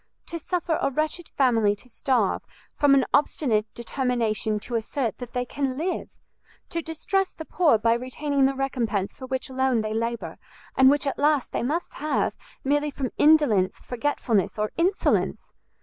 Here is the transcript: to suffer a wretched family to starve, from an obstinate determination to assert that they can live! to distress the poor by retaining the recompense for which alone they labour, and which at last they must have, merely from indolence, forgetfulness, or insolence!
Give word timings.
to 0.25 0.39
suffer 0.39 0.79
a 0.81 0.89
wretched 0.89 1.29
family 1.29 1.75
to 1.75 1.87
starve, 1.87 2.41
from 2.75 2.95
an 2.95 3.05
obstinate 3.13 3.71
determination 3.75 4.59
to 4.59 4.73
assert 4.73 5.19
that 5.19 5.33
they 5.33 5.45
can 5.45 5.77
live! 5.77 6.17
to 6.69 6.81
distress 6.81 7.35
the 7.35 7.45
poor 7.45 7.77
by 7.77 7.93
retaining 7.93 8.47
the 8.47 8.55
recompense 8.55 9.13
for 9.13 9.27
which 9.27 9.47
alone 9.47 9.81
they 9.81 9.93
labour, 9.93 10.39
and 10.75 10.89
which 10.89 11.05
at 11.05 11.19
last 11.19 11.51
they 11.51 11.61
must 11.61 11.93
have, 11.93 12.33
merely 12.63 12.89
from 12.89 13.11
indolence, 13.19 13.77
forgetfulness, 13.85 14.57
or 14.57 14.71
insolence! 14.75 15.53